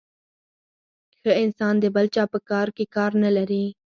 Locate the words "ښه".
1.19-1.31